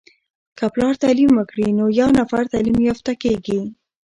[0.57, 3.61] که پلار تعليم وکړی نو یو نفر تعليم يافته کیږي.